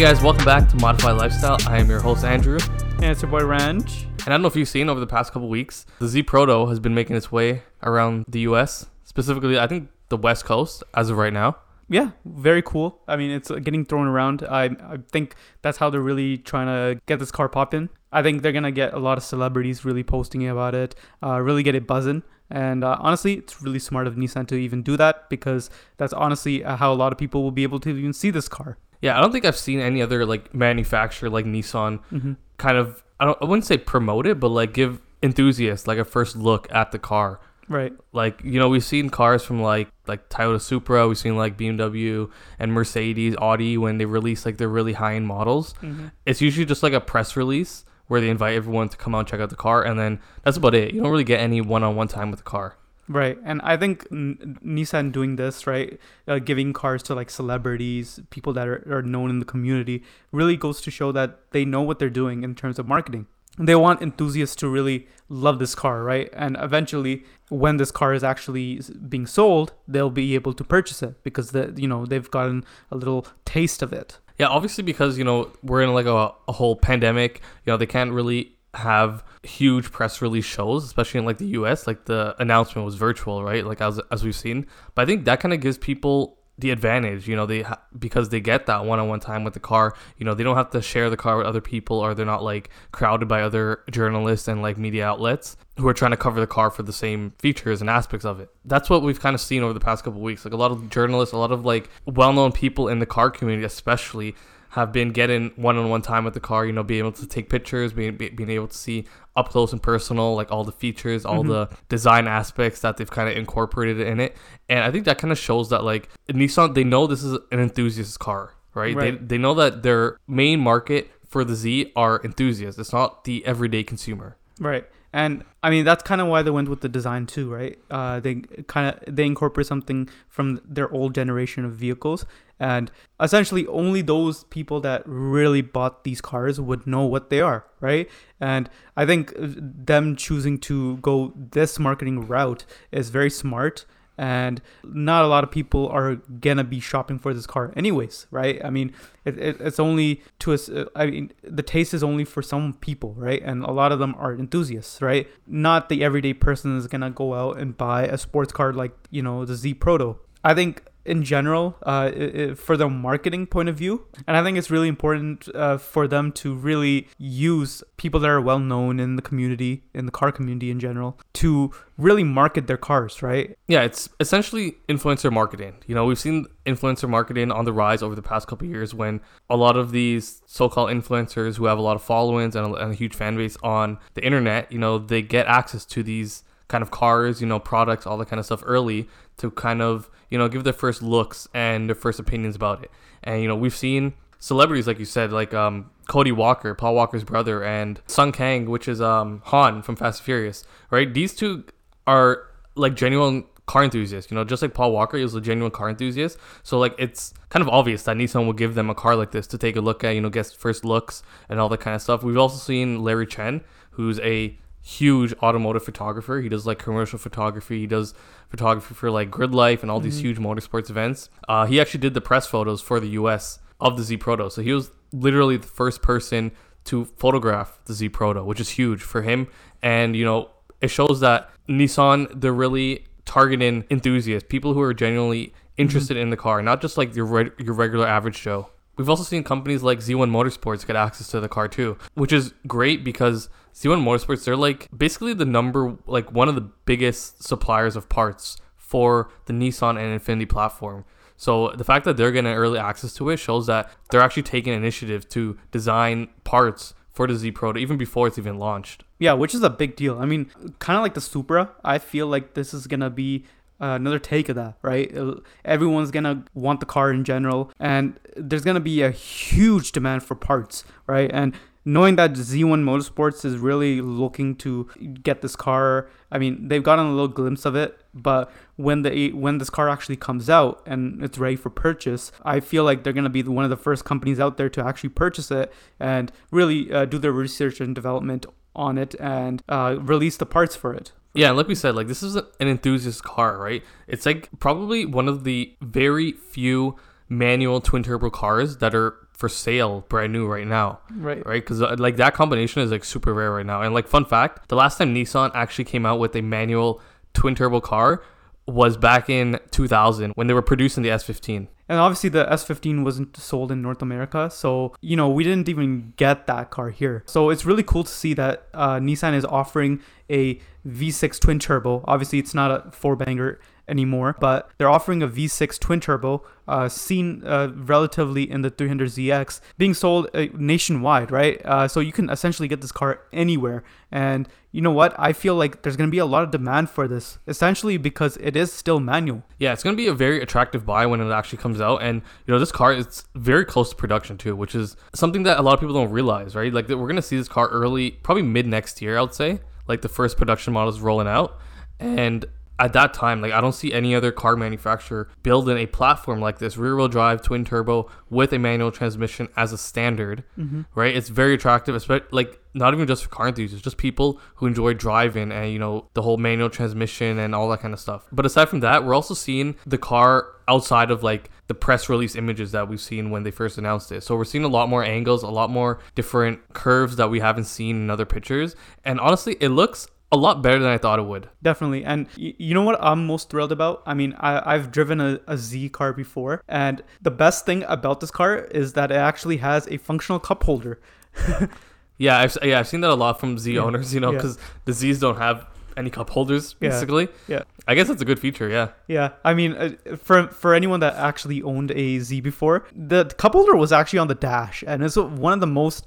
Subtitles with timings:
[0.00, 1.58] Hey guys, welcome back to Modified Lifestyle.
[1.66, 2.58] I am your host Andrew,
[2.94, 4.04] And it's your boy Ranch.
[4.04, 6.68] and I don't know if you've seen over the past couple weeks, the Z Proto
[6.68, 8.86] has been making its way around the U.S.
[9.04, 11.58] Specifically, I think the West Coast as of right now.
[11.90, 13.02] Yeah, very cool.
[13.06, 14.42] I mean, it's uh, getting thrown around.
[14.42, 17.90] I I think that's how they're really trying to get this car popping.
[18.10, 21.62] I think they're gonna get a lot of celebrities really posting about it, uh, really
[21.62, 22.22] get it buzzing.
[22.48, 26.64] And uh, honestly, it's really smart of Nissan to even do that because that's honestly
[26.64, 28.78] uh, how a lot of people will be able to even see this car.
[29.00, 32.32] Yeah, I don't think I've seen any other like manufacturer like Nissan Mm-hmm.
[32.58, 36.04] kind of I don't I wouldn't say promote it, but like give enthusiasts like a
[36.04, 37.40] first look at the car.
[37.68, 37.92] Right.
[38.12, 42.30] Like you know, we've seen cars from like like Toyota Supra, we've seen like BMW
[42.58, 45.74] and Mercedes, Audi when they release like their really high end models.
[45.74, 46.08] Mm-hmm.
[46.26, 49.28] It's usually just like a press release where they invite everyone to come out and
[49.28, 50.92] check out the car, and then that's about it.
[50.92, 52.76] You don't really get any one on one time with the car.
[53.10, 58.20] Right, and I think N- Nissan doing this, right, uh, giving cars to like celebrities,
[58.30, 61.82] people that are, are known in the community, really goes to show that they know
[61.82, 63.26] what they're doing in terms of marketing.
[63.58, 66.30] They want enthusiasts to really love this car, right?
[66.32, 71.20] And eventually, when this car is actually being sold, they'll be able to purchase it
[71.24, 74.18] because the you know they've gotten a little taste of it.
[74.38, 77.42] Yeah, obviously because you know we're in like a, a whole pandemic.
[77.64, 81.86] You know they can't really have huge press release shows, especially in like the U.S.
[81.86, 83.64] Like the announcement was virtual, right?
[83.64, 84.66] Like as as we've seen.
[84.94, 87.26] But I think that kind of gives people the advantage.
[87.26, 89.94] You know they ha- because they get that one on one time with the car.
[90.18, 92.42] You know they don't have to share the car with other people, or they're not
[92.42, 96.46] like crowded by other journalists and like media outlets who are trying to cover the
[96.46, 98.50] car for the same features and aspects of it.
[98.64, 100.44] That's what we've kind of seen over the past couple weeks.
[100.44, 103.64] Like a lot of journalists, a lot of like well-known people in the car community,
[103.64, 104.34] especially,
[104.70, 106.64] have been getting one-on-one time with the car.
[106.66, 109.82] You know, being able to take pictures, being being able to see up close and
[109.82, 111.48] personal, like all the features, all Mhm.
[111.48, 114.36] the design aspects that they've kind of incorporated in it.
[114.68, 117.60] And I think that kind of shows that like Nissan, they know this is an
[117.60, 118.94] enthusiast car, right?
[118.94, 119.18] Right.
[119.20, 122.78] They they know that their main market for the Z are enthusiasts.
[122.78, 124.36] It's not the everyday consumer.
[124.58, 124.84] Right.
[125.12, 127.78] And I mean that's kind of why they went with the design too, right?
[127.90, 128.36] Uh, they
[128.68, 132.24] kind of they incorporate something from their old generation of vehicles,
[132.60, 137.64] and essentially only those people that really bought these cars would know what they are,
[137.80, 138.08] right?
[138.38, 143.86] And I think uh, them choosing to go this marketing route is very smart.
[144.18, 148.62] And not a lot of people are gonna be shopping for this car, anyways, right?
[148.62, 148.92] I mean,
[149.24, 150.68] it, it, it's only to us.
[150.68, 153.40] uh, I mean, the taste is only for some people, right?
[153.42, 155.26] And a lot of them are enthusiasts, right?
[155.46, 159.22] Not the everyday person is gonna go out and buy a sports car like you
[159.22, 160.18] know the Z Proto.
[160.44, 164.70] I think in general, uh, for the marketing point of view, and I think it's
[164.70, 169.22] really important uh, for them to really use people that are well known in the
[169.22, 173.56] community, in the car community in general, to really market their cars, right?
[173.66, 175.74] Yeah, it's essentially influencer marketing.
[175.86, 179.20] You know, we've seen influencer marketing on the rise over the past couple years when
[179.48, 182.92] a lot of these so-called influencers who have a lot of followings and a, and
[182.92, 186.82] a huge fan base on the internet, you know, they get access to these kind
[186.82, 190.38] of cars, you know, products, all that kind of stuff early to kind of, you
[190.38, 192.90] know, give their first looks and their first opinions about it.
[193.22, 197.24] And you know, we've seen celebrities like you said, like um Cody Walker, Paul Walker's
[197.24, 201.12] brother, and Sung Kang, which is um Han from Fast and Furious, right?
[201.12, 201.64] These two
[202.06, 204.30] are like genuine car enthusiasts.
[204.30, 206.38] You know, just like Paul Walker, he was a genuine car enthusiast.
[206.62, 209.46] So like it's kind of obvious that Nissan will give them a car like this
[209.48, 212.02] to take a look at, you know, get first looks and all that kind of
[212.02, 212.22] stuff.
[212.22, 213.60] We've also seen Larry Chen,
[213.92, 216.40] who's a huge automotive photographer.
[216.40, 217.80] He does like commercial photography.
[217.80, 218.14] He does
[218.48, 220.22] photography for like Grid Life and all these Mhm.
[220.22, 221.28] huge motorsports events.
[221.48, 223.58] Uh, he actually did the press photos for the U.S.
[223.80, 224.48] of the Z Proto.
[224.50, 226.52] So he was literally the first person
[226.84, 229.48] to photograph the Z Proto, which is huge for him.
[229.82, 235.52] And you know, it shows that Nissan they're really targeting enthusiasts, people who are genuinely
[235.76, 238.70] interested in the car, not just like your reg- your regular average Joe.
[238.96, 242.52] We've also seen companies like Z1 Motorsports get access to the car too, which is
[242.66, 247.96] great because Z1 Motorsports they're like basically the number like one of the biggest suppliers
[247.96, 251.04] of parts for the Nissan and Infiniti platform.
[251.36, 254.74] So the fact that they're getting early access to it shows that they're actually taking
[254.74, 259.04] initiative to design parts for the Z Proto even before it's even launched.
[259.18, 260.18] Yeah, which is a big deal.
[260.18, 260.50] I mean,
[260.80, 263.44] kind of like the Supra, I feel like this is gonna be
[263.78, 265.16] another take of that, right?
[265.16, 270.22] Uh, Everyone's gonna want the car in general, and there's gonna be a huge demand
[270.22, 271.30] for parts, right?
[271.32, 271.54] And
[271.84, 274.88] knowing that Z1 Motorsports is really looking to
[275.22, 279.32] get this car, I mean, they've gotten a little glimpse of it, but when the
[279.32, 283.12] when this car actually comes out and it's ready for purchase, I feel like they're
[283.12, 286.92] gonna be one of the first companies out there to actually purchase it and really
[286.92, 291.12] uh, do their research and development on it and uh, release the parts for it.
[291.32, 293.84] Yeah, like we said, like this is an enthusiast car, right?
[294.08, 296.96] It's like probably one of the very few
[297.28, 301.44] manual twin turbo cars that are for sale brand new right now Right.
[301.46, 304.68] right because like that combination is like super rare right now and like fun fact
[304.68, 307.00] the last time nissan actually came out with a manual
[307.32, 308.22] twin turbo car
[308.66, 313.30] was back in 2000 when they were producing the s15 And obviously the S15 wasn't
[313.36, 317.16] sold in North America, so you know we didn't even get that car here.
[317.34, 319.92] So it's really cool to see that uh, Nissan is offering
[320.30, 322.04] a V6 twin turbo.
[322.06, 323.60] Obviously, it's not a four banger
[323.90, 329.60] anymore, but they're offering a V6 twin turbo, uh, seen uh, relatively in the 300ZX,
[329.76, 331.60] being sold uh, nationwide, right?
[331.64, 333.82] Uh, so you can essentially get this car anywhere.
[334.12, 335.14] And you know what?
[335.18, 338.36] I feel like there's going to be a lot of demand for this, essentially because
[338.36, 339.42] it is still manual.
[339.58, 342.54] Yeah, it's gonna be a very attractive buy when it actually comes out, and you
[342.54, 345.74] know this car is very close to production too, which is something that a lot
[345.74, 346.72] of people don't realize, right?
[346.72, 349.60] Like we're gonna see this car early, probably mid next year, I would say.
[349.90, 351.58] Like the first production models rolling out,
[351.98, 352.46] and
[352.80, 356.58] at that time, like I don't see any other car manufacturer building a platform like
[356.58, 360.82] this, rear-wheel drive, twin turbo with a manual transmission as a standard, mm-hmm.
[360.94, 361.14] right?
[361.14, 364.94] It's very attractive, especially like not even just for car enthusiasts, just people who enjoy
[364.94, 368.26] driving and you know the whole manual transmission and all that kind of stuff.
[368.32, 372.34] But aside from that, we're also seeing the car outside of like the press release
[372.34, 374.22] images that we've seen when they first announced it.
[374.24, 377.66] So we're seeing a lot more angles, a lot more different curves that we haven't
[377.76, 378.74] seen in other pictures,
[379.04, 381.48] and honestly, it looks a lot better than I thought it would.
[381.62, 382.04] Definitely.
[382.04, 384.02] And y- you know what I'm most thrilled about?
[384.04, 388.18] I mean, I- I've driven a-, a Z car before, and the best thing about
[388.20, 391.00] this car is that it actually has a functional cup holder.
[392.18, 393.80] Yeah, I've yeah I've seen that a lot from Z Yeah.
[393.80, 394.36] owners, you know, Yeah.
[394.36, 395.66] because the Z's don't have
[395.96, 396.90] any cup holders Yeah.
[396.90, 397.28] basically.
[397.48, 397.62] Yeah.
[397.88, 398.68] I guess that's a good feature.
[398.68, 398.88] Yeah.
[399.08, 403.52] Yeah, I mean, uh, for for anyone that actually owned a Z before, the cup
[403.52, 406.04] holder was actually on the dash, and it's one of the most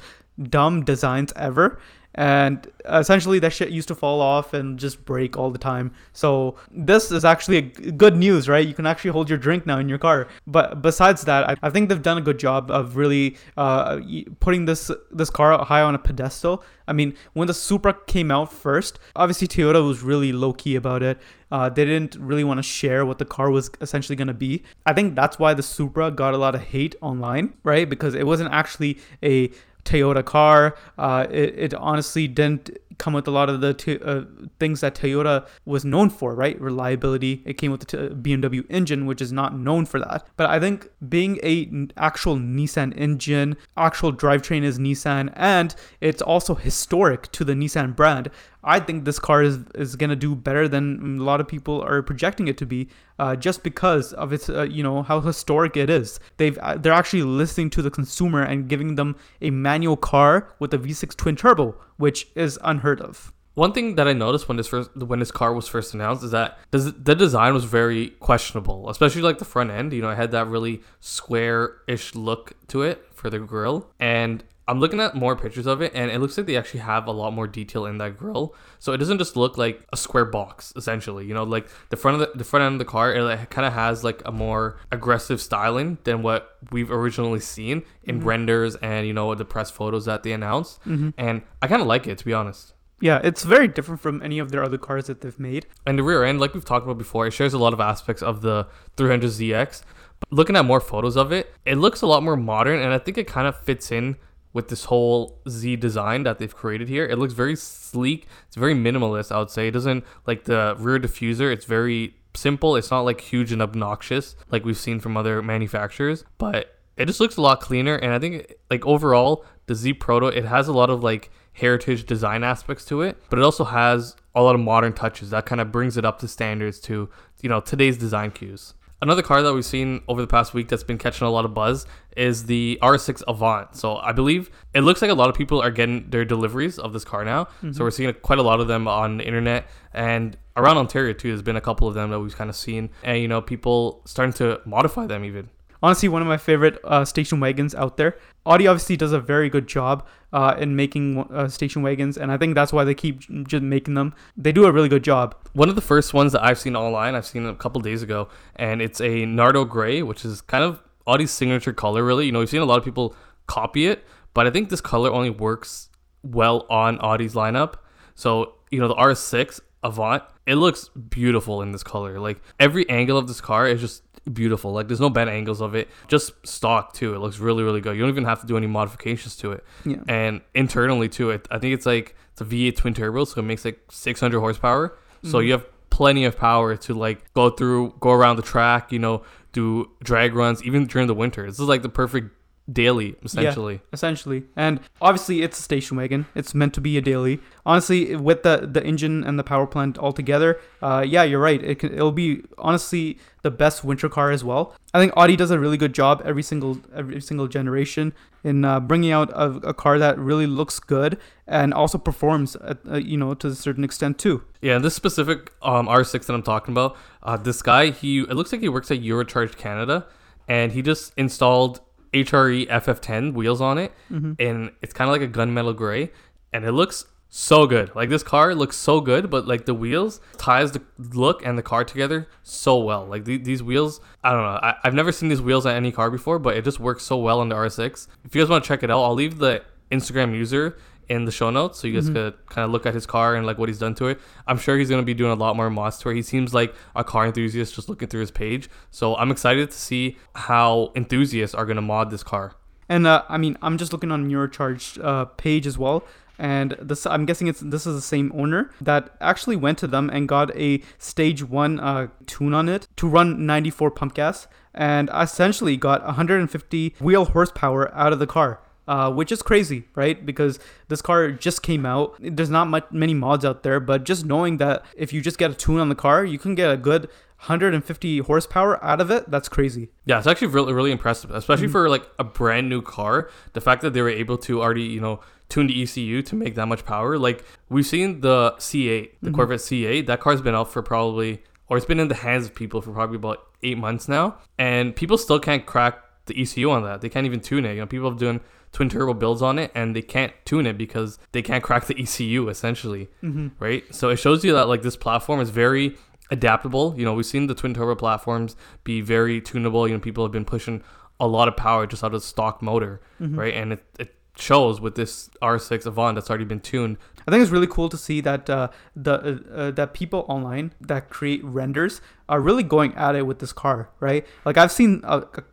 [0.50, 1.80] dumb designs ever.
[2.16, 5.92] And essentially, that shit used to fall off and just break all the time.
[6.12, 8.66] So this is actually good news, right?
[8.68, 10.28] You can actually hold your drink now in your car.
[10.46, 14.00] But besides that, I, I think they've done a good job of really uh,
[14.40, 16.64] putting this this car high on a pedestal.
[16.88, 21.02] I mean, when the Supra came out first, obviously Toyota was really low key about
[21.02, 21.18] it.
[21.52, 24.64] Uh, they didn't really want to share what the car was essentially going to be.
[24.86, 27.90] I think that's why the Supra got a lot of hate online, right?
[27.90, 29.52] Because it wasn't actually a
[29.86, 30.76] Toyota car.
[30.98, 34.24] Uh, it, it honestly didn't come with a lot of the uh,
[34.60, 36.60] things that Toyota was known for, right?
[36.60, 37.42] Reliability.
[37.46, 40.28] It came with the t- BMW engine, which is not known for that.
[40.38, 46.22] But I think being a n- actual Nissan engine, actual drivetrain is Nissan, and it's
[46.22, 48.30] also historic to the Nissan brand.
[48.64, 52.02] I think this car is is gonna do better than a lot of people are
[52.02, 52.90] projecting it to be,
[53.20, 56.20] uh, just because of its uh, you know how historic it is.
[56.38, 60.74] They've uh, they're actually listening to the consumer and giving them a manual car with
[60.74, 63.34] a V6 twin turbo, which is unheard of.
[63.56, 66.32] One thing that I noticed when this first when this car was first announced is
[66.32, 69.94] that the, the design was very questionable, especially like the front end.
[69.94, 74.80] You know, it had that really square-ish look to it for the grill, and I'm
[74.80, 77.34] looking at more pictures of it, and it looks like they actually have a lot
[77.34, 78.56] more detail in that grill.
[78.80, 81.26] So it doesn't just look like a square box, essentially.
[81.26, 83.68] You know, like the front of the, the front end of the car, it kind
[83.68, 88.28] of has like a more aggressive styling than what we've originally seen in mm-hmm.
[88.28, 90.80] renders and you know the press photos that they announced.
[90.82, 91.10] Mm-hmm.
[91.18, 92.74] And I kind of like it to be honest.
[93.02, 95.66] Yeah, it's very different from any of their other cars that they've made.
[95.86, 98.24] And the rear end, like we've talked about before, it shares a lot of aspects
[98.24, 99.84] of the 300ZX.
[100.22, 103.00] But looking at more photos of it, it looks a lot more modern, and I
[103.00, 104.16] think it kind of fits in
[104.54, 107.06] with this whole Z design that they've created here.
[107.06, 108.28] It looks very sleek.
[108.48, 109.68] It's very minimalist, I would say.
[109.68, 111.52] It doesn't like the rear diffuser.
[111.52, 112.76] It's very simple.
[112.76, 117.20] It's not like huge and obnoxious like we've seen from other manufacturers, but it just
[117.20, 117.96] looks a lot cleaner.
[117.96, 122.06] And I think like overall, the Z Proto it has a lot of like heritage
[122.06, 125.62] design aspects to it, but it also has a lot of modern touches that kind
[125.62, 127.10] of brings it up to standards to
[127.42, 128.74] you know today's design cues.
[129.04, 131.54] Another car that we've seen over the past week that's been catching a lot of
[131.54, 133.76] buzz is the RS6 Avant.
[133.76, 136.94] So I believe it looks like a lot of people are getting their deliveries of
[136.94, 137.50] this car now.
[137.60, 137.84] So mm-hmm.
[137.84, 141.28] we're seeing quite a lot of them on the internet and around Ontario too.
[141.28, 144.04] There's been a couple of them that we've kind of seen, and you know people
[144.06, 145.50] starting to modify them even.
[145.84, 148.18] Honestly one of my favorite uh, station wagons out there.
[148.46, 152.38] Audi obviously does a very good job uh, in making uh, station wagons, and I
[152.38, 154.16] think that's why they keep just making them.
[154.38, 155.36] They do a really good job.
[155.52, 158.30] One of the first ones that I've seen online, I've seen a couple days ago,
[158.56, 162.28] and it's a Nardo Gray, which is kind of Audi's signature color, really.
[162.28, 163.14] You know, we've seen a lot of people
[163.48, 165.90] copy it, but I think this color only works
[166.24, 167.76] well on Audi's lineup.
[168.16, 172.20] So, you know, the RS6 Avant, it looks beautiful in this color.
[172.22, 174.72] Like every angle of this car is just beautiful.
[174.72, 175.90] Like there's no bad angles of it.
[176.08, 177.16] Just stock too.
[177.16, 177.96] It looks really, really good.
[177.96, 179.66] You don't even have to do any modifications to it.
[179.86, 179.98] Yeah.
[180.08, 183.44] And internally to it, I think it's like it's a V8 twin turbo, so it
[183.44, 184.98] makes like 600 horsepower.
[185.24, 185.46] So mm-hmm.
[185.46, 189.24] you have plenty of power to like go through, go around the track, you know,
[189.52, 191.46] do drag runs even during the winter.
[191.46, 192.32] This is like the perfect
[192.72, 193.82] daily essentially.
[193.92, 194.44] essentially.
[194.56, 196.26] And obviously, it's a station wagon.
[196.36, 197.40] It's meant to be a daily.
[197.66, 201.62] Honestly, with the the engine and the power plant all together, uh, yeah, you're right.
[201.62, 204.74] It can, it'll be honestly the best winter car as well.
[204.94, 208.80] I think Audi does a really good job every single every single generation in uh,
[208.80, 211.18] bringing out a, a car that really looks good
[211.48, 214.44] and also performs, at, uh, you know, to a certain extent too.
[214.62, 218.52] Yeah, this specific um, RS6 that I'm talking about, uh, this guy, he it looks
[218.52, 220.08] like he works at Eurocharge Canada,
[220.48, 221.82] and he just installed
[222.14, 224.34] HRE FF10 wheels on it, Mm-hmm.
[224.40, 226.12] and it's kind of like a gunmetal gray,
[226.52, 227.94] and it looks so good.
[227.96, 231.64] Like this car looks so good, but like the wheels ties the look and the
[231.64, 233.06] car together so well.
[233.08, 234.60] Like the, these wheels, I don't know.
[234.62, 237.18] I, I've never seen these wheels on any car before, but it just works so
[237.18, 238.08] well on the RS6.
[238.24, 240.78] If you guys want to check it out, I'll leave the Instagram user
[241.10, 242.14] in the show notes so you guys Mhm.
[242.14, 244.20] could kind of look at his car and like what he's done to it.
[244.48, 246.16] I'm sure he's gonna be doing a lot more mods to it.
[246.16, 248.70] He seems like a car enthusiast just looking through his page.
[248.92, 252.54] So I'm excited to see how enthusiasts are gonna mod this car.
[252.90, 256.04] And uh, I mean, I'm just looking on Eurocharge uh, page as well,
[256.38, 260.10] and this I'm guessing it's this is the same owner that actually went to them
[260.12, 265.10] and got a stage one uh, tune on it to run 94 pump gas, and
[265.16, 268.60] essentially got 150 wheel horsepower out of the car.
[268.86, 270.26] Uh, which is crazy, right?
[270.26, 270.60] Because
[270.90, 272.16] this car just came out.
[272.20, 275.50] There's not much many mods out there, but just knowing that if you just get
[275.52, 277.08] a tune on the car, you can get a good
[277.48, 279.30] 150 horsepower out of it.
[279.30, 279.90] That's crazy.
[280.06, 283.30] Yeah, it's actually really really impressive, especially for like a brand new car.
[283.54, 286.56] The fact that they were able to already you know tune the ECU to make
[286.56, 287.18] that much power.
[287.18, 289.36] Like we've seen the C8, the Mhm.
[289.36, 290.08] Corvette C8.
[290.08, 292.92] That car's been out for probably or it's been in the hands of people for
[292.92, 297.02] probably about eight months now, and people still can't crack the ECU on that.
[297.02, 297.74] They can't even tune it.
[297.76, 298.40] You know, people have doing
[298.74, 301.96] twin turbo builds on it and they can't tune it because they can't crack the
[302.02, 303.48] ECU essentially Mm-hmm.
[303.60, 303.84] right?
[303.96, 305.96] So it shows you that like this platform is very
[306.32, 306.96] adaptable.
[306.98, 309.88] You know, we've seen the twin turbo platforms be very tunable.
[309.88, 310.84] You know, people have been pushing
[311.20, 313.38] a lot of power just out of stock motor, Mhm.
[313.38, 313.54] right?
[313.54, 316.98] And it, it shows with this RS6 Avant that's already been tuned.
[317.28, 320.74] I think it's really cool to see that uh, the uh, uh, that people online
[320.82, 324.26] that create renders are really going at it with this car, right?
[324.44, 325.02] Like I've seen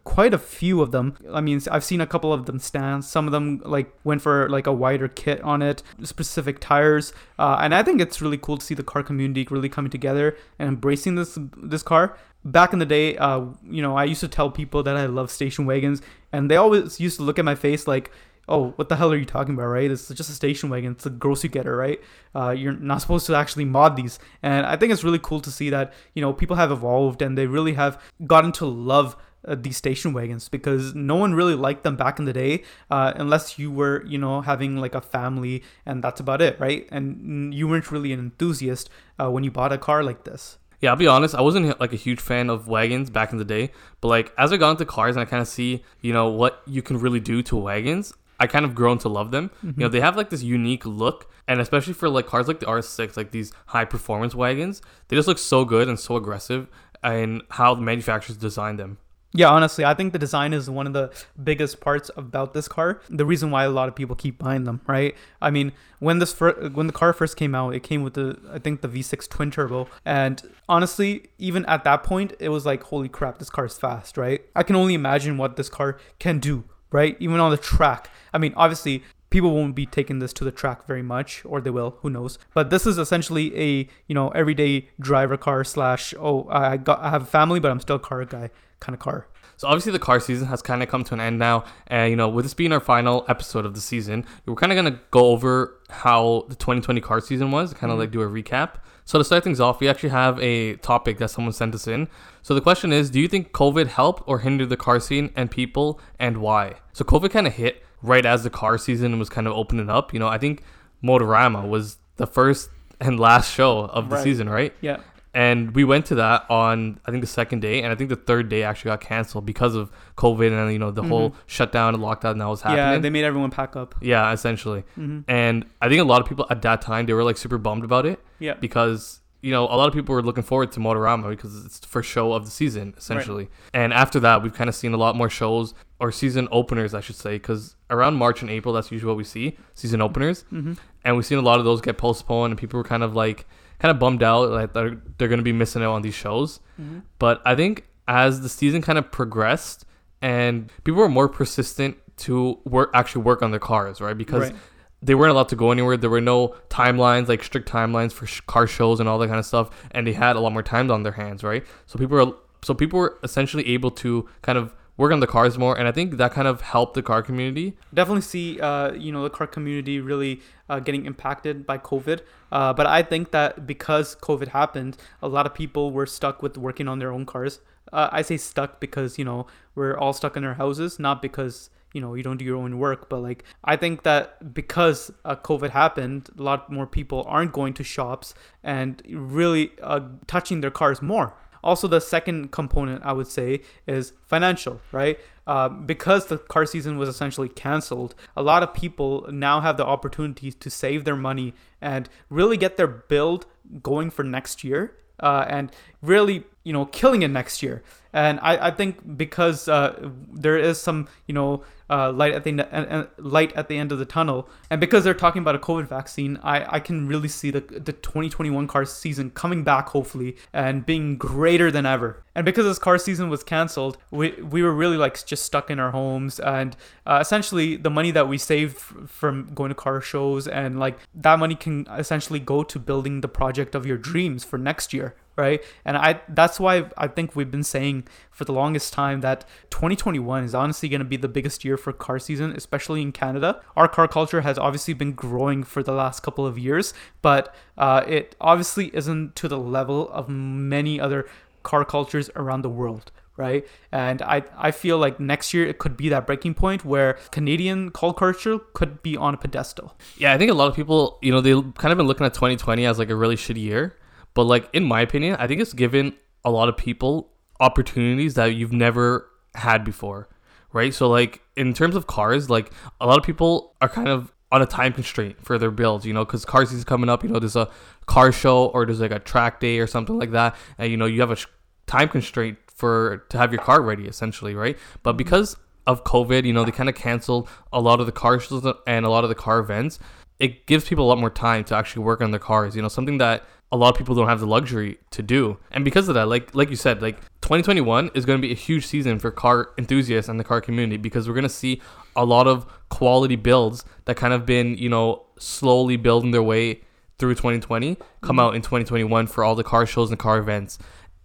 [0.05, 1.17] quite a few of them.
[1.33, 3.05] I mean, I've seen a couple of them stand.
[3.05, 7.59] Some of them like went for like a wider kit on it, specific tires, uh,
[7.61, 10.69] and I think it's really cool to see the car community really coming together and
[10.69, 12.17] embracing this this car.
[12.43, 15.31] Back in the day, uh, you know, I used to tell people that I love
[15.31, 16.01] station wagons,
[16.33, 18.11] and they always used to look at my face like,
[18.49, 19.91] oh, what the hell are you talking about, right?
[19.91, 20.93] It's just a station wagon.
[20.93, 22.01] It's a grocery getter, right?
[22.35, 24.19] Uh, you're not supposed to actually mod these.
[24.43, 27.39] And I think it's really cool to see that, you know, people have evolved and
[27.39, 29.17] they really have gotten to love
[29.47, 33.13] uh, these station wagons because no one really liked them back in the day uh,
[33.17, 36.87] unless you were, you know, having like a family and that's about it, right?
[36.91, 40.59] And you weren't really an enthusiast uh, when you bought a car like this.
[40.81, 43.45] Yeah, I'll be honest, I wasn't like a huge fan of wagons back in the
[43.45, 43.71] day,
[44.01, 46.63] but like as I got into cars and I kind of see, you know, what
[46.67, 49.51] you can really do to wagons, I kind of grown to love them.
[49.63, 49.93] You know, mm-hmm.
[49.93, 53.31] they have like this unique look, and especially for like cars like the RS6, like
[53.31, 56.67] these high performance wagons, they just look so good and so aggressive
[57.05, 58.99] in how the manufacturers design them.
[59.33, 63.01] Yeah, honestly, I think the design is one of the biggest parts about this car.
[63.09, 65.15] The reason why a lot of people keep buying them, right?
[65.41, 65.71] I mean,
[66.01, 68.81] when this fir- when the car first came out, it came with the I think
[68.81, 73.39] the V6 twin turbo, and honestly, even at that point, it was like, holy crap,
[73.39, 74.41] this car is fast, right?
[74.57, 77.17] I can only imagine what this car can do, right?
[77.21, 78.11] Even on the track.
[78.33, 81.71] I mean, obviously, people won't be taking this to the track very much or they
[81.71, 86.47] will who knows but this is essentially a you know everyday driver car slash oh
[86.51, 89.29] i got i have a family but i'm still a car guy kind of car
[89.61, 92.17] So obviously the car season has kind of come to an end now, and you
[92.17, 95.27] know, with this being our final episode of the season, we're kind of gonna go
[95.27, 98.01] over how the 2020 car season was, kind of Mhm.
[98.01, 98.77] like do a recap.
[99.05, 102.09] So to start things off, we actually have a topic that someone sent us in.
[102.41, 105.51] So the question is, do you think COVID helped or hindered the car scene and
[105.51, 106.77] people, and why?
[106.95, 110.15] So COVID kind of hit right as the car season was kind of opening up.
[110.15, 110.63] You know, I think
[111.05, 114.25] Motorama was the first and last show of the Right.
[114.25, 114.73] season, right?
[114.81, 114.97] yeah
[115.33, 118.17] and we went to that on I think the second day, and I think the
[118.17, 122.03] third day actually got canceled because of COVID and you know the whole shutdown and
[122.03, 122.71] lockdown that was Mm-hmm.
[122.77, 123.03] yeah happening.
[123.03, 124.85] they made everyone pack up Yeah, essentially.
[124.97, 127.59] hmm And I think a lot of people at that time they were like super
[127.59, 130.81] bummed about it yeah because you know a lot of people were looking forward to
[130.81, 133.45] Motorama because it's the first show of the season essentially.
[133.45, 133.51] Right.
[133.83, 137.01] And after that, we've kind of seen a lot more shows or season openers, I
[137.01, 140.73] should say, because around March and April, that's usually what we see season openers hmm
[141.03, 143.47] and we've seen a lot of those get postponed and people were kind of like
[143.81, 146.61] kind of bummed out like they're, they're going to be missing out on these shows
[146.77, 149.85] hmm but i think as the season kind of progressed
[150.23, 154.57] and people were more persistent to work actually work on their cars right because right.
[155.03, 155.97] they weren't allowed to go anywhere.
[155.97, 159.39] There were no timelines, like strict timelines for sh- car shows and all that kind
[159.39, 161.65] of stuff, and they had a lot more time on their hands, right?
[161.87, 165.57] So people were so people were essentially able to kind of work on the cars
[165.57, 167.75] more, and I think that kind of helped the car community.
[167.95, 172.21] Definitely see, uh, you know, the car community really uh, getting impacted by COVID.
[172.53, 176.59] Uh, but I think that because COVID happened, a lot of people were stuck with
[176.59, 177.61] working on their own cars.
[177.91, 181.71] Uh, I say stuck because you know we're all stuck in our houses, not because
[181.95, 185.35] you know you don't do your own work but like i think that because uh,
[185.35, 190.71] covid happened a lot more people aren't going to shops and really uh, touching their
[190.71, 195.19] cars more also, the second component I would say is financial, right?
[195.47, 199.85] Uh, because the car season was essentially canceled, a lot of people now have the
[199.85, 203.47] opportunities to save their money and really get their build
[203.83, 207.83] going for next year uh, and really, you know, killing it next year.
[208.13, 212.61] And I, I think because uh, there is some, you know, uh, light at the
[212.73, 215.89] uh, light at the end of the tunnel, and because they're talking about a COVID
[215.89, 220.87] vaccine, I, I can really see the the 2021 car season coming back hopefully and
[220.87, 222.23] being greater than ever.
[222.37, 225.81] And because this car season was canceled, we we were really like just stuck in
[225.81, 226.77] our homes, and
[227.07, 231.41] uh, essentially the money that we saved from going to car shows and like that
[231.41, 235.63] money can essentially go to building the project of your dreams for next year right?
[235.85, 238.00] And I that's why I think we've been saying
[238.31, 241.93] for the longest time that 2021 is honestly going to be the biggest year for
[241.93, 243.61] car season, especially in Canada.
[243.77, 248.05] Our car culture has obviously been growing for the last couple of years, but uh,
[248.07, 251.29] it obviously isn't to the level of many other
[251.63, 253.67] car cultures around the world right?
[253.91, 257.91] And I I feel like next year it could be that breaking point where Canadian
[257.91, 259.97] car culture could be on a pedestal.
[260.19, 262.35] Yeah, I think a lot of people, you know, they kind of been looking at
[262.35, 263.97] 2020 as like a really shitty year,
[264.35, 266.15] but like in my opinion, I think it's given
[266.45, 270.29] a lot of people opportunities that you've never had before,
[270.73, 270.93] right?
[270.93, 274.63] So like in terms of cars, like a lot of people are kind of on
[274.63, 277.23] a time constraint for their builds, you know, because car season's coming up.
[277.23, 277.71] You know, there's a
[278.07, 281.07] car show or there's like a track day or something like that, and you know
[281.07, 281.47] you have a sh-
[281.87, 284.77] time constraint for to have your car ready, essentially, right?
[285.03, 285.19] But mm-hmm.
[285.19, 285.57] because
[285.87, 289.05] of COVID, you know, they kind of canceled a lot of the car shows and
[289.05, 289.99] a lot of the car events.
[290.39, 292.75] It gives people a lot more time to actually work on their cars.
[292.75, 295.59] You know, something that a lot of people don't have the luxury to do.
[295.71, 298.57] And because of that, like like you said, like 2021 is going to be a
[298.57, 301.81] huge season for car enthusiasts and the car community because we're going to see
[302.17, 306.81] a lot of quality builds that kind of been, you know, slowly building their way
[307.19, 308.41] through 2020 come mm-hmm.
[308.41, 310.79] out in 2021 for all the car shows and car events.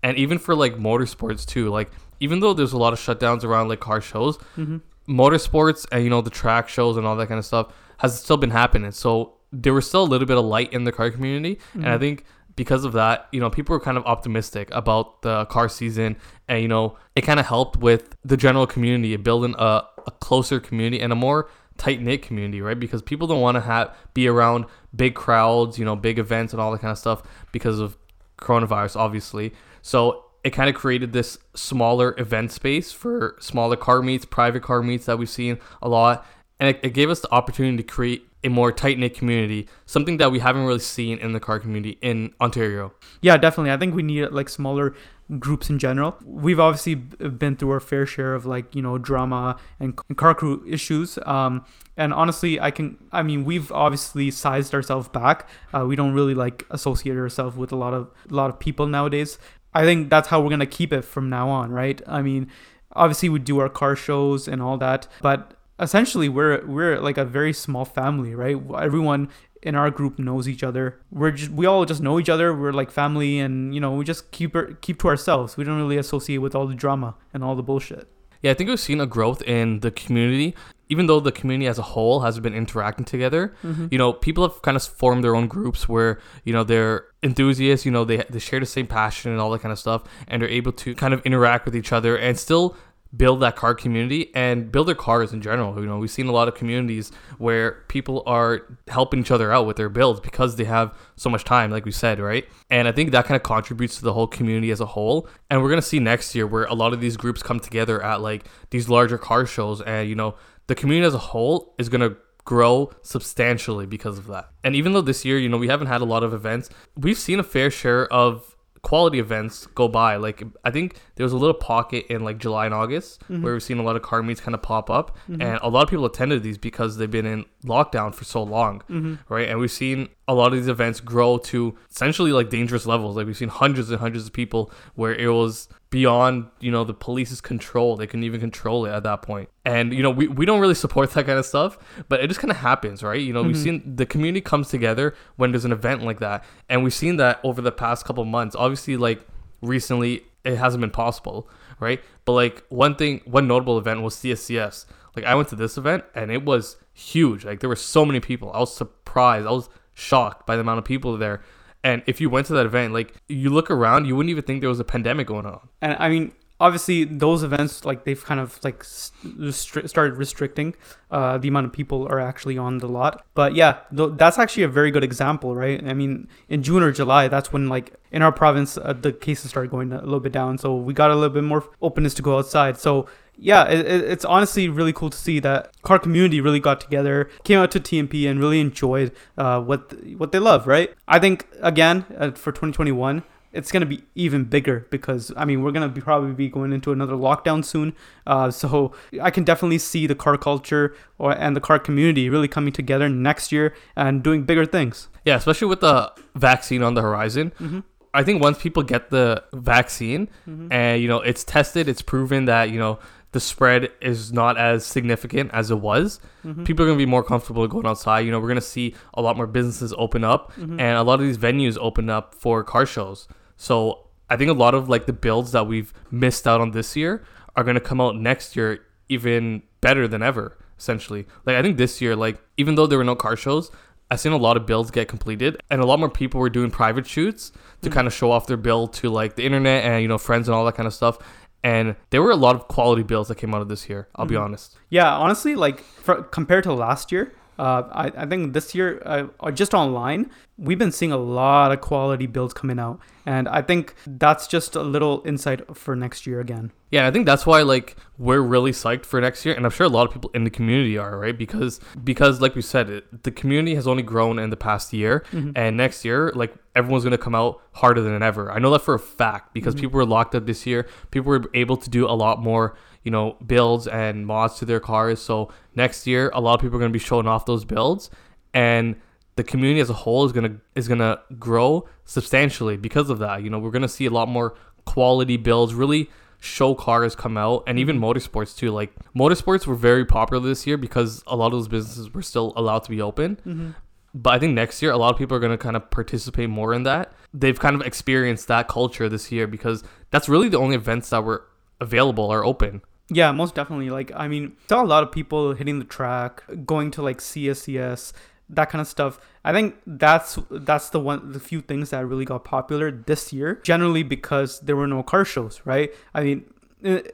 [0.03, 1.69] And even for like motorsports too.
[1.69, 4.77] Like even though there's a lot of shutdowns around like car shows, mm-hmm.
[5.09, 8.37] motorsports and you know the track shows and all that kind of stuff has still
[8.37, 8.91] been happening.
[8.91, 11.79] So there was still a little bit of light in the car community, mm-hmm.
[11.79, 11.99] and I mm-hmm.
[12.01, 16.15] think because of that, you know, people were kind of optimistic about the car season,
[16.47, 20.59] and you know, it kind of helped with the general community, building a, a closer
[20.59, 22.79] community and a more tight knit community, right?
[22.79, 24.65] Because people don't want to have be around
[24.95, 27.97] big crowds, you know, big events and all that kind of stuff because of
[28.37, 29.53] coronavirus, obviously.
[29.81, 34.81] So it kind of created this smaller event space for smaller car meets, private car
[34.81, 36.25] meets that we've seen a lot,
[36.59, 40.17] and it, it gave us the opportunity to create a more tight knit community, something
[40.17, 42.93] that we haven't really seen in the car community in Ontario.
[43.21, 43.71] Yeah, definitely.
[43.71, 44.95] I think we need like smaller
[45.39, 46.15] groups in general.
[46.23, 50.63] We've obviously been through our fair share of like you know drama and car crew
[50.67, 51.17] issues.
[51.25, 51.65] Um,
[51.97, 52.97] and honestly, I can.
[53.11, 55.49] I mean, we've obviously sized ourselves back.
[55.73, 58.85] Uh, we don't really like associate ourselves with a lot of a lot of people
[58.85, 59.39] nowadays.
[59.73, 62.01] I think that's how we're gonna keep it from now on, right?
[62.07, 62.49] I mean,
[62.91, 67.25] obviously we do our car shows and all that, but essentially we're we're like a
[67.25, 68.57] very small family, right?
[68.79, 69.29] Everyone
[69.61, 70.99] in our group knows each other.
[71.11, 72.53] We're just we all just know each other.
[72.53, 75.57] We're like family, and you know we just keep keep to ourselves.
[75.57, 78.07] We don't really associate with all the drama and all the bullshit.
[78.41, 80.55] Yeah, I think we've seen a growth in the community.
[80.87, 83.87] Even though the community as a whole has been interacting together, mm-hmm.
[83.89, 87.87] you know, people have kind of formed their own groups where, you know, they're enthusiasts,
[87.87, 90.43] you know, they, they share the same passion and all that kind of stuff, and
[90.43, 92.77] they're able to kind of interact with each other and still
[93.15, 95.79] build that car community and build their cars in general.
[95.79, 99.65] You know, we've seen a lot of communities where people are helping each other out
[99.65, 102.45] with their builds because they have so much time, like we said, right?
[102.69, 105.27] And I think that kind of contributes to the whole community as a whole.
[105.49, 108.21] And we're gonna see next year where a lot of these groups come together at
[108.21, 110.35] like these larger car shows, and you know,
[110.67, 114.49] the community as a whole is gonna grow substantially because of that.
[114.63, 117.17] And even though this year, you know, we haven't had a lot of events, we've
[117.17, 118.54] seen a fair share of
[118.85, 120.15] quality events go by.
[120.15, 123.41] Like I think there was a little pocket in like July and August mm-hmm.
[123.41, 125.41] where we've seen a lot of car meets kind of pop up, mm-hmm.
[125.41, 128.81] and a lot of people attended these because they've been in lockdown for so long,
[128.87, 129.15] mm-hmm.
[129.27, 129.49] right?
[129.49, 133.15] And we've seen a lot of these events grow to essentially like dangerous levels.
[133.15, 136.93] Like we've seen hundreds and hundreds of people where it was beyond you know the
[136.95, 137.95] police's control.
[137.95, 139.49] They couldn't even control it at that point.
[139.65, 141.77] and you know we, we don't really support that kind of stuff
[142.09, 143.21] but it just kind of happens right?
[143.21, 143.47] You know Mm-hmm.
[143.47, 146.43] we've seen the community comes together when there's an event like that.
[146.69, 148.55] And we've seen that over the past couple months.
[148.55, 149.25] Obviously like
[149.61, 151.47] recently it hasn't been possible
[151.79, 152.01] right?
[152.25, 154.85] But like one thing one notable event was cscs
[155.15, 157.45] like i went to this event and it was huge.
[157.45, 158.51] Like there were so many people.
[158.53, 159.45] I was surprised.
[159.47, 161.41] I was shocked by the amount of people there
[161.85, 164.61] and if you went to that event, like you look around, you wouldn't even think
[164.61, 165.69] there was a pandemic going on.
[165.83, 170.75] and I mean, obviously, those events like they've kind of like restri- started restricting
[171.11, 173.23] uh, the amount of people are actually on the lot.
[173.35, 175.79] But yeah, th- that's actually a very good example, right?
[175.85, 179.51] I mean, in June or July, that's when like in our province uh, the cases
[179.51, 182.23] started going a little bit down, so we got a little bit more openness to
[182.23, 182.77] go outside.
[182.77, 186.79] So yeah, it, it- it's honestly really cool to see that car community really got
[186.81, 190.67] together, came out to TMP, and really enjoyed uh, what what they love.
[190.67, 190.93] Right?
[191.07, 195.71] I think again uh, for 2021, it's gonna be even bigger because I mean we're
[195.71, 197.93] gonna be probably be going into another lockdown soon.
[198.27, 202.47] Uh, so I can definitely see the car culture or and the car community really
[202.49, 205.07] coming together next year and doing bigger things.
[205.23, 207.51] Yeah, especially with the vaccine on the horizon.
[207.59, 207.79] Mm-hmm.
[208.13, 210.29] I think once people get the vaccine
[210.71, 212.99] and you know it's tested, it's proven that you know
[213.35, 216.19] the spread is not as significant as it was.
[216.45, 216.63] Mm-hmm.
[216.63, 218.21] People are gonna be more comfortable going outside.
[218.21, 220.79] You know, we're gonna see a lot more businesses open up Mm-hmm.
[220.79, 223.27] and a lot of these venues open up for car shows.
[223.57, 226.95] So I think a lot of like the builds that we've missed out on this
[226.95, 227.23] year
[227.57, 230.57] are gonna come out next year even better than ever.
[230.79, 233.69] Essentially, like I think this year, like even though there were no car shows,
[234.11, 236.69] I've seen a lot of builds get completed, and a lot more people were doing
[236.69, 240.07] private shoots to kind of show off their build to like the internet and you
[240.07, 241.17] know friends and all that kind of stuff.
[241.65, 244.07] And there were a lot of quality builds that came out of this year.
[244.15, 244.43] I'll be mm-hmm.
[244.43, 244.77] honest.
[244.89, 249.51] Yeah, honestly, like for, compared to last year, uh, I, I think this year, uh,
[249.51, 252.99] just online, we've been seeing a lot of quality builds coming out.
[253.25, 256.71] And I think that's just a little insight for next year again.
[256.91, 259.85] Yeah, I think that's why like we're really psyched for next year, and I'm sure
[259.85, 263.23] a lot of people in the community are right because because like we said, it,
[263.23, 267.17] the community has only grown in the past year, and next year like everyone's gonna
[267.17, 268.51] come out harder than ever.
[268.51, 270.87] I know that for a fact because people were locked up this year.
[271.11, 274.81] People were able to do a lot more you know builds and mods to their
[274.81, 275.21] cars.
[275.21, 278.09] So next year, a lot of people are gonna be showing off those builds,
[278.53, 278.97] and
[279.35, 283.43] the community as a whole is gonna is gonna grow substantially because of that.
[283.43, 287.63] You know, we're gonna see a lot more quality builds, really show cars come out,
[287.67, 288.71] and even motorsports too.
[288.71, 292.53] Like motorsports were very popular this year because a lot of those businesses were still
[292.55, 293.35] allowed to be open.
[293.37, 293.69] Mm-hmm.
[294.15, 296.73] But I think next year a lot of people are gonna kind of participate more
[296.73, 297.13] in that.
[297.33, 301.23] They've kind of experienced that culture this year because that's really the only events that
[301.23, 301.45] were
[301.81, 302.81] available or open.
[303.09, 303.89] Yeah, most definitely.
[303.89, 308.13] Like, I mean, saw a lot of people hitting the track, going to like CSCS,
[308.49, 309.19] that kind of stuff.
[309.43, 313.59] I think that's that's the one, the few things that really got popular this year.
[313.63, 315.93] Generally, because there were no car shows, right?
[316.13, 316.45] I mean,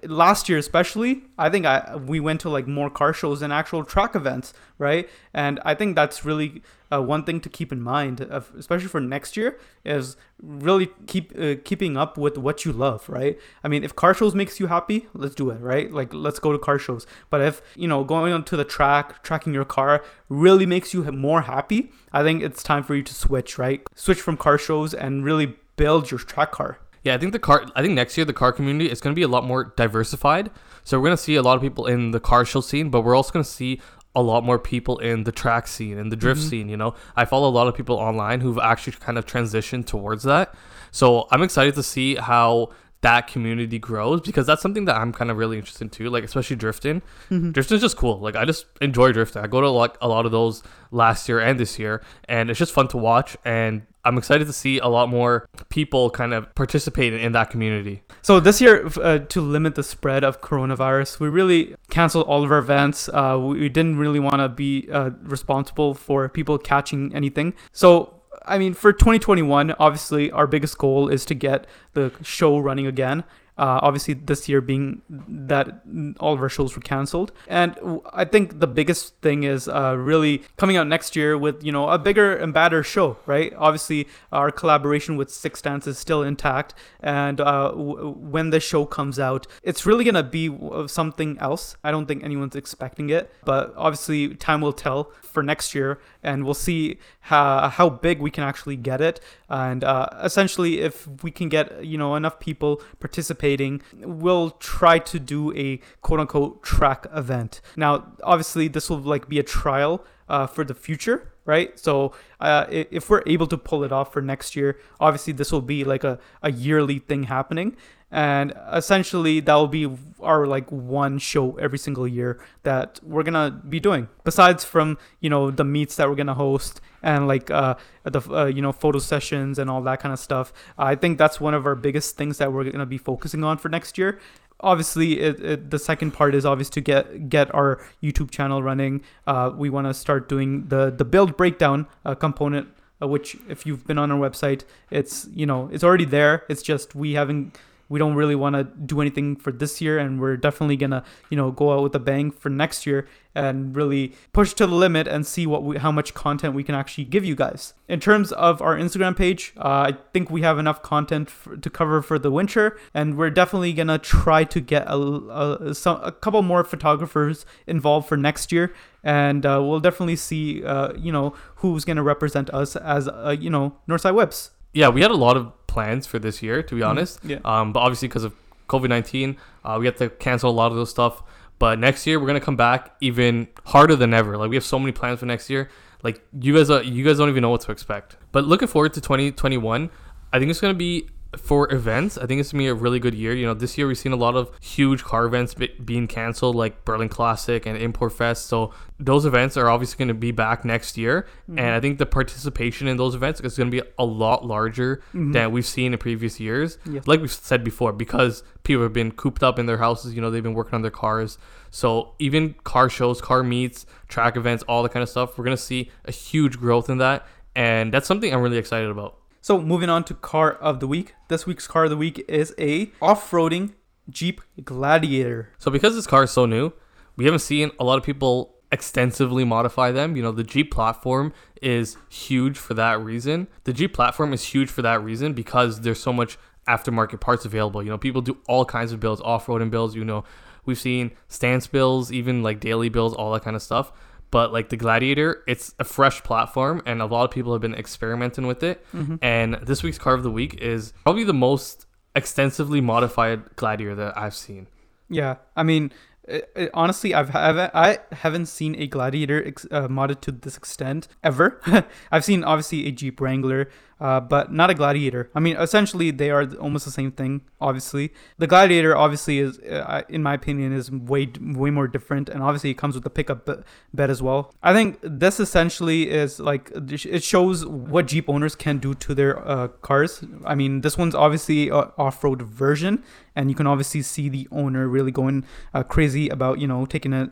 [0.04, 3.84] last year especially, I think I we went to like more car shows than actual
[3.86, 5.10] track events, right?
[5.34, 9.00] And I think that's really uh, one thing to keep in mind, of, especially for
[9.00, 13.40] next year, is really keep uh, keeping up with what you love, right?
[13.64, 15.92] I mean, if car shows makes you happy, let's do it, right?
[15.92, 17.06] Like let's go to car shows.
[17.30, 21.44] But if you know going onto the track, tracking your car really makes you more
[21.44, 23.82] happy, I think it's time for you to switch, right?
[23.96, 26.80] Switch from car shows and really build your track car.
[27.04, 27.66] Yeah, I think the car.
[27.76, 30.52] I think next year the car community is going to be a lot more diversified.
[30.84, 33.02] So we're going to see a lot of people in the car show scene, but
[33.02, 33.82] we're also going to see
[34.16, 36.50] a lot more people in the track scene and the drift mm-hmm.
[36.50, 36.70] scene.
[36.70, 40.24] You know, I follow a lot of people online who've actually kind of transitioned towards
[40.24, 40.54] that.
[40.92, 45.32] So I'm excited to see how that community grows because that's something that I'm kind
[45.32, 46.10] of really interested in too.
[46.10, 47.02] Like especially drifting.
[47.30, 47.52] Mm-hmm.
[47.52, 48.20] Drifting's just cool.
[48.20, 49.44] Like I just enjoy drifting.
[49.44, 50.62] I go to like a lot of those
[50.92, 53.38] last year and this year, and it's just fun to watch.
[53.44, 58.04] And I'm excited to see a lot more people kind of participating in that community.
[58.22, 62.52] So this year, uh, to limit the spread of coronavirus, we really canceled all of
[62.52, 63.10] our events.
[63.10, 67.54] Uh, we we didn't really want to be uh, responsible for people catching anything.
[67.72, 72.88] So, I mean, for 2021, obviously, our biggest goal is to get the show running
[72.88, 73.24] again.
[73.58, 75.82] Uh, obviously, this year being that
[76.20, 77.76] all of our shows were canceled, and
[78.14, 81.90] I think the biggest thing is uh, really coming out next year with you know
[81.90, 83.54] a bigger and badder show, right?
[83.58, 88.86] Obviously, our collaboration with Six Dance is still intact, and uh, w- when the show
[88.86, 90.50] comes out, it's really gonna be
[90.88, 91.76] something else.
[91.84, 96.46] I don't think anyone's expecting it, but obviously, time will tell for next year, and
[96.46, 101.32] we'll see how how big we can actually get it, and uh, essentially, if we
[101.32, 106.64] can get you know enough people participating participating, we'll try to do a quote unquote
[106.64, 107.62] track event.
[107.76, 111.78] Now, obviously, this will like be a trial uh, for the future, right?
[111.80, 115.62] So uh, if we're able to pull it off for next year, obviously this will
[115.62, 117.76] be like a, a yearly thing happening
[118.12, 119.90] and essentially that will be
[120.22, 124.10] our like one show every single year that we're gonna be doing.
[124.24, 128.46] Besides from you know the meets that we're gonna host and like uh, the uh,
[128.46, 131.66] you know photo sessions and all that kind of stuff i think that's one of
[131.66, 134.20] our biggest things that we're gonna be focusing on for next year.
[134.64, 139.02] Obviously it, it, the second part is obvious to get get our youtube channel running.
[139.26, 142.68] Uh, we want to start doing the the build breakdown uh, component
[143.02, 146.44] uh, which if you've been on our website it's you know it's already there.
[146.48, 147.58] It's just we haven't
[147.92, 151.36] we don't really want to do anything for this year and we're definitely gonna you
[151.36, 155.08] know go out with a bang for next year and really push to the limit
[155.08, 157.74] and see what we, how much content we can actually give you guys.
[157.88, 161.30] In terms of our instagram page uh, i think we have enough content
[161.62, 166.02] to cover for the winter and we're definitely gonna try to get a, a, some,
[166.02, 168.74] a couple more photographers involved for next year
[169.04, 173.50] and uh, we'll definitely see uh, you know who's gonna represent us as uh, you
[173.50, 176.82] know northside whips yeah, we had a lot of plans for this year, to be
[176.82, 176.90] Mm-hmm.
[176.92, 177.20] honest.
[177.24, 177.40] yeah.
[177.52, 178.34] Um, but obviously because of
[178.68, 181.24] COVID nineteen, uh, we had to cancel a lot of those stuff.
[181.60, 184.38] But next year we're gonna come back even harder than ever.
[184.38, 185.70] Like we have so many plans for next year.
[186.04, 188.18] Like you guys, uh, you guys don't even know what to expect.
[188.32, 189.90] But looking forward to twenty twenty one,
[190.34, 192.18] I think it's gonna be for events.
[192.18, 193.34] I think it's gonna be a really good year.
[193.34, 196.56] You know, this year we've seen a lot of huge car events be- being canceled,
[196.56, 198.48] like Berlin Classic and Import Fest.
[198.48, 201.76] So those events are obviously gonna be back next year, and mm-hmm.
[201.76, 205.32] I think the participation in those events is gonna be a lot larger mm-hmm.
[205.32, 206.78] than we've seen in previous years.
[207.06, 210.14] Like we've said before, because people have been cooped up in their houses.
[210.14, 211.38] You know, they've been working on their cars.
[211.70, 215.56] So even car shows, car meets, track events, all that kind of stuff, we're gonna
[215.56, 219.21] see a huge growth in that, and that's something I'm really excited about.
[219.44, 221.16] So moving on to car of the week.
[221.28, 223.74] This week's car of the week is a off-roading
[224.08, 225.50] Jeep Gladiator.
[225.58, 226.74] So because this car is so new,
[227.16, 230.16] we haven't seen a lot of people extensively modify them.
[230.16, 233.48] You know, the Jeep platform is huge for that reason.
[233.64, 237.82] The Jeep platform is huge for that reason because there's so much aftermarket parts available.
[237.82, 240.24] You know, people do all kinds of builds, off-roading builds, you know,
[240.66, 243.92] we've seen stance builds, even like daily builds, all that kind of stuff.
[244.32, 247.76] But like the Gladiator, it's a fresh platform and a lot of people have been
[247.76, 248.86] experimenting with it.
[248.94, 249.18] Mm-hmm.
[249.22, 254.18] And this week's car of the week is probably the most extensively modified Gladiator that
[254.18, 254.68] I've seen.
[255.10, 255.92] Yeah, I mean,
[256.24, 260.56] it, it- honestly, I've haven't I haven't seen a Gladiator ex, uh, modded to this
[260.56, 261.60] extent ever.
[262.12, 263.70] I've seen obviously a Jeep Wrangler,
[264.02, 265.30] uh, but not a Gladiator.
[265.36, 267.42] I mean, essentially they are almost the same thing.
[267.62, 272.42] Obviously, the Gladiator obviously is, uh, in my opinion, is way way more different, and
[272.42, 273.48] obviously it comes with the pickup
[273.94, 274.54] bed as well.
[274.64, 279.48] I think this essentially is like it shows what Jeep owners can do to their
[279.48, 280.24] uh, cars.
[280.46, 283.04] I mean, this one's obviously a off-road version,
[283.36, 287.14] and you can obviously see the owner really going uh, crazy about you know taking
[287.14, 287.30] it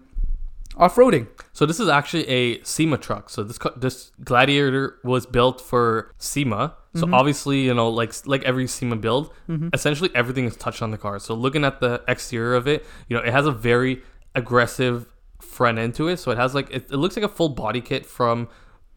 [0.80, 1.28] off-roading.
[1.54, 3.30] So this is actually a SEMA truck.
[3.30, 6.76] So this this Gladiator was built for SEMA.
[6.96, 7.14] So Mhm.
[7.14, 9.70] obviously, you know, like like every SEMA build, Mhm.
[9.74, 11.20] essentially everything is touched on the car.
[11.20, 14.02] So looking at the exterior of it, you know, it has a very
[14.36, 15.06] aggressive
[15.42, 16.18] front end to it.
[16.18, 18.48] So it has like it, it looks like a full body kit from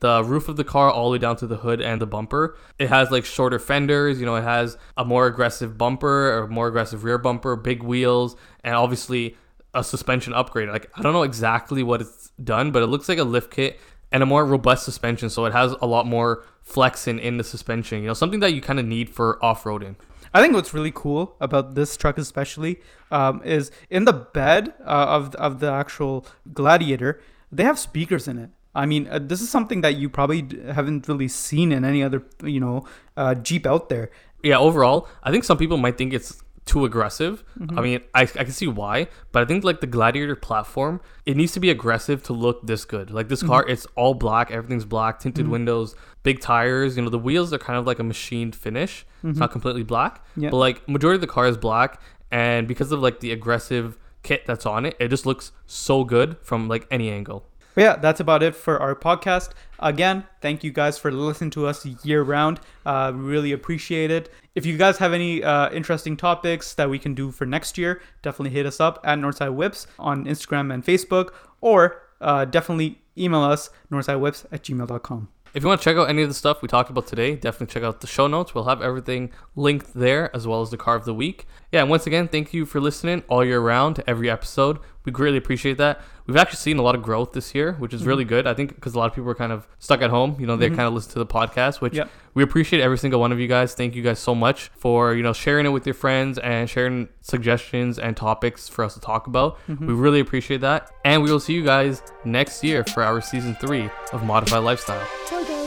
[0.00, 2.56] the roof of the car all the way down to the hood and the bumper.
[2.78, 6.66] It has like shorter fenders, you know, it has a more aggressive bumper or more
[6.66, 9.36] aggressive rear bumper, big wheels, and obviously
[9.74, 10.68] a suspension upgrade.
[10.68, 13.80] Like I don't know exactly what it's done, but it looks like a lift kit
[14.10, 15.30] and a more robust suspension.
[15.30, 18.02] So it has a lot more flexing in the suspension.
[18.02, 19.96] You know, something that you kind of need for off-roading.
[20.34, 22.80] I think what's really cool about this truck, especially,
[23.10, 28.38] um, is in the bed uh, of of the actual Gladiator, they have speakers in
[28.38, 28.50] it.
[28.74, 32.22] I mean, uh, this is something that you probably haven't really seen in any other,
[32.42, 34.10] you know, uh, Jeep out there.
[34.42, 37.44] Yeah, overall, I think some people might think it's too aggressive.
[37.58, 37.78] Mm-hmm.
[37.78, 41.36] I mean, I, I can see why, but I think like the Gladiator platform, it
[41.36, 43.10] needs to be aggressive to look this good.
[43.10, 43.72] Like this car, Mm-hmm.
[43.72, 46.96] it's all black, everything's black, tinted windows, big tires.
[46.96, 49.04] You know, the wheels are kind of like a machined finish.
[49.24, 50.50] It's not completely black, Mm-hmm.
[50.50, 54.46] But like majority of the car is black, and because of like the aggressive kit
[54.46, 57.44] that's on it, it just looks so good from like any angle.
[57.74, 59.50] But yeah, that's about it for our podcast.
[59.78, 62.60] Again, thank you guys for listening to us year round.
[62.86, 64.30] Uh, really appreciate it.
[64.54, 68.02] If you guys have any uh, interesting topics that we can do for next year,
[68.22, 71.30] definitely hit us up at Northside Whips on Instagram and Facebook,
[71.60, 75.28] or uh, definitely email us northsidewhips at gmail.com.
[75.54, 77.74] If you want to check out any of the stuff we talked about today, definitely
[77.74, 78.54] check out the show notes.
[78.54, 81.46] We'll have everything linked there as well as the car of the week.
[81.70, 84.78] Yeah, and once again, thank you for listening all year round to every episode.
[85.04, 86.00] We greatly appreciate that.
[86.26, 88.46] We've actually seen a lot of growth this year, which is really good.
[88.46, 90.36] I think because a lot of people are kind of stuck at home.
[90.38, 90.76] You know, they Mhm.
[90.76, 92.08] kind of listen to the podcast, which Yep.
[92.34, 93.74] we appreciate every single one of you guys.
[93.74, 97.08] Thank you guys so much for you know sharing it with your friends and sharing
[97.20, 99.58] suggestions and topics for us to talk about.
[99.68, 99.86] Mhm.
[99.88, 103.56] We really appreciate that, and we will see you guys next year for our season
[103.60, 105.02] three of Modified Lifestyle.
[105.30, 105.61] Bye, guys.